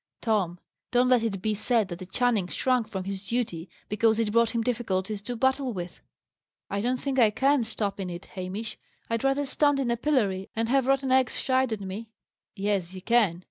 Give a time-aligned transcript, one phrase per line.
[0.19, 0.57] Tom,
[0.89, 4.49] don't let it be said that a Channing shrunk from his duty because it brought
[4.49, 6.01] him difficulties to battle with."
[6.71, 8.79] "I don't think I can stop in it, Hamish.
[9.11, 12.09] I'd rather stand in a pillory, and have rotten eggs shied at me."
[12.55, 13.39] "Yes, you can.